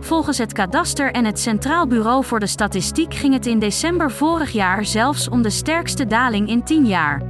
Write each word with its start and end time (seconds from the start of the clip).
Volgens 0.00 0.38
het 0.38 0.52
kadaster 0.52 1.12
en 1.12 1.24
het 1.24 1.38
Centraal 1.38 1.86
Bureau 1.86 2.24
voor 2.24 2.40
de 2.40 2.46
Statistiek 2.46 3.14
ging 3.14 3.34
het 3.34 3.46
in 3.46 3.58
december 3.58 4.10
vorig 4.10 4.50
jaar 4.50 4.84
zelfs 4.84 5.28
om 5.28 5.42
de 5.42 5.50
sterkste 5.50 6.06
daling 6.06 6.48
in 6.48 6.64
10 6.64 6.86
jaar. 6.86 7.22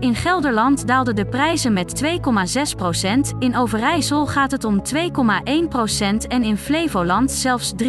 In 0.00 0.14
Gelderland 0.14 0.86
daalden 0.86 1.14
de 1.14 1.26
prijzen 1.26 1.72
met 1.72 2.04
2,6%, 2.04 3.38
in 3.38 3.56
Overijssel 3.56 4.26
gaat 4.26 4.50
het 4.50 4.64
om 4.64 4.82
2,1% 4.94 5.02
en 6.28 6.42
in 6.42 6.56
Flevoland 6.56 7.30
zelfs 7.30 7.72
3,3%. 7.82 7.86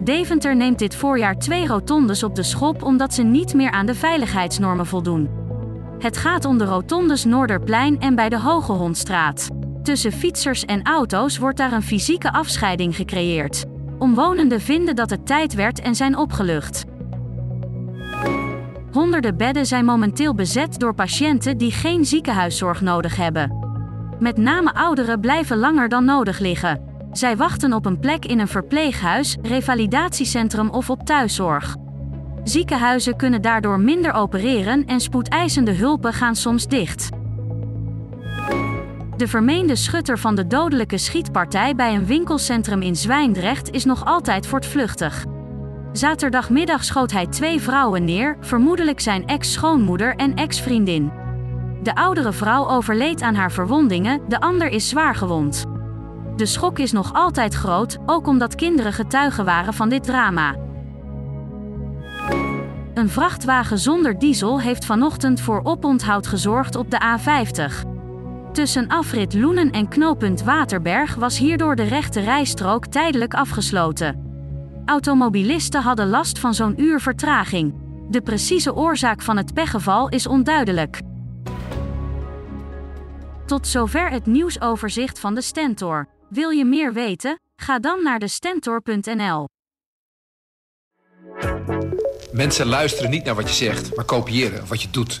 Deventer 0.00 0.56
neemt 0.56 0.78
dit 0.78 0.94
voorjaar 0.94 1.38
twee 1.38 1.66
rotondes 1.66 2.22
op 2.22 2.34
de 2.34 2.42
schop 2.42 2.82
omdat 2.82 3.14
ze 3.14 3.22
niet 3.22 3.54
meer 3.54 3.70
aan 3.70 3.86
de 3.86 3.94
veiligheidsnormen 3.94 4.86
voldoen. 4.86 5.28
Het 5.98 6.16
gaat 6.16 6.44
om 6.44 6.58
de 6.58 6.64
rotondes 6.64 7.24
Noorderplein 7.24 8.00
en 8.00 8.14
bij 8.14 8.28
de 8.28 8.40
Hogehondstraat. 8.40 9.59
Tussen 9.82 10.12
fietsers 10.12 10.64
en 10.64 10.82
auto's 10.82 11.38
wordt 11.38 11.56
daar 11.56 11.72
een 11.72 11.82
fysieke 11.82 12.32
afscheiding 12.32 12.96
gecreëerd. 12.96 13.64
Omwonenden 13.98 14.60
vinden 14.60 14.96
dat 14.96 15.10
het 15.10 15.26
tijd 15.26 15.54
werd 15.54 15.80
en 15.80 15.94
zijn 15.94 16.16
opgelucht. 16.16 16.84
Honderden 18.92 19.36
bedden 19.36 19.66
zijn 19.66 19.84
momenteel 19.84 20.34
bezet 20.34 20.78
door 20.78 20.94
patiënten 20.94 21.58
die 21.58 21.72
geen 21.72 22.04
ziekenhuiszorg 22.04 22.80
nodig 22.80 23.16
hebben. 23.16 23.58
Met 24.18 24.36
name 24.36 24.74
ouderen 24.74 25.20
blijven 25.20 25.56
langer 25.56 25.88
dan 25.88 26.04
nodig 26.04 26.38
liggen. 26.38 26.88
Zij 27.12 27.36
wachten 27.36 27.72
op 27.72 27.86
een 27.86 27.98
plek 27.98 28.24
in 28.24 28.38
een 28.38 28.48
verpleeghuis, 28.48 29.36
revalidatiecentrum 29.42 30.68
of 30.68 30.90
op 30.90 31.02
thuiszorg. 31.02 31.76
Ziekenhuizen 32.42 33.16
kunnen 33.16 33.42
daardoor 33.42 33.80
minder 33.80 34.12
opereren 34.12 34.84
en 34.84 35.00
spoedeisende 35.00 35.72
hulpen 35.72 36.12
gaan 36.12 36.36
soms 36.36 36.66
dicht. 36.66 37.08
De 39.20 39.28
vermeende 39.28 39.76
schutter 39.76 40.18
van 40.18 40.34
de 40.34 40.46
dodelijke 40.46 40.98
schietpartij 40.98 41.74
bij 41.74 41.94
een 41.94 42.06
winkelcentrum 42.06 42.82
in 42.82 42.96
Zwijndrecht 42.96 43.70
is 43.70 43.84
nog 43.84 44.04
altijd 44.04 44.46
voortvluchtig. 44.46 45.24
Zaterdagmiddag 45.92 46.84
schoot 46.84 47.10
hij 47.10 47.26
twee 47.26 47.60
vrouwen 47.60 48.04
neer, 48.04 48.36
vermoedelijk 48.40 49.00
zijn 49.00 49.26
ex-schoonmoeder 49.26 50.16
en 50.16 50.34
ex-vriendin. 50.34 51.12
De 51.82 51.94
oudere 51.94 52.32
vrouw 52.32 52.68
overleed 52.68 53.22
aan 53.22 53.34
haar 53.34 53.52
verwondingen, 53.52 54.20
de 54.28 54.40
ander 54.40 54.68
is 54.68 54.88
zwaar 54.88 55.14
gewond. 55.14 55.64
De 56.36 56.46
schok 56.46 56.78
is 56.78 56.92
nog 56.92 57.12
altijd 57.12 57.54
groot, 57.54 57.98
ook 58.06 58.26
omdat 58.26 58.54
kinderen 58.54 58.92
getuigen 58.92 59.44
waren 59.44 59.74
van 59.74 59.88
dit 59.88 60.02
drama. 60.02 60.56
Een 62.94 63.08
vrachtwagen 63.08 63.78
zonder 63.78 64.18
diesel 64.18 64.60
heeft 64.60 64.84
vanochtend 64.84 65.40
voor 65.40 65.60
oponthoud 65.64 66.26
gezorgd 66.26 66.76
op 66.76 66.90
de 66.90 67.00
A50. 67.00 67.89
Tussen 68.52 68.88
afrit 68.88 69.34
Loenen 69.34 69.70
en 69.70 69.88
knooppunt 69.88 70.42
Waterberg 70.42 71.14
was 71.14 71.38
hierdoor 71.38 71.76
de 71.76 71.82
rechte 71.82 72.20
rijstrook 72.20 72.86
tijdelijk 72.86 73.34
afgesloten. 73.34 74.28
Automobilisten 74.84 75.82
hadden 75.82 76.08
last 76.08 76.38
van 76.38 76.54
zo'n 76.54 76.80
uur 76.80 77.00
vertraging. 77.00 77.74
De 78.08 78.20
precieze 78.20 78.74
oorzaak 78.74 79.22
van 79.22 79.36
het 79.36 79.54
pechgeval 79.54 80.08
is 80.08 80.26
onduidelijk. 80.26 81.00
Tot 83.46 83.66
zover 83.66 84.10
het 84.10 84.26
nieuwsoverzicht 84.26 85.18
van 85.18 85.34
de 85.34 85.42
Stentor. 85.42 86.08
Wil 86.28 86.50
je 86.50 86.64
meer 86.64 86.92
weten? 86.92 87.40
Ga 87.56 87.78
dan 87.78 88.02
naar 88.02 88.18
de 88.18 88.28
Stentor.nl. 88.28 89.48
Mensen 92.32 92.66
luisteren 92.66 93.10
niet 93.10 93.24
naar 93.24 93.34
wat 93.34 93.48
je 93.48 93.54
zegt, 93.54 93.96
maar 93.96 94.04
kopiëren 94.04 94.66
wat 94.66 94.82
je 94.82 94.90
doet. 94.90 95.20